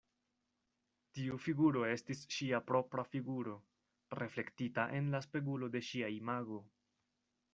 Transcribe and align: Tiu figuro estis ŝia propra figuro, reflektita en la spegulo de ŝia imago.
Tiu 1.17 1.35
figuro 1.47 1.83
estis 1.89 2.23
ŝia 2.37 2.61
propra 2.71 3.05
figuro, 3.11 3.53
reflektita 4.23 4.87
en 5.01 5.13
la 5.17 5.23
spegulo 5.29 5.69
de 5.77 5.83
ŝia 5.91 6.13
imago. 6.17 6.59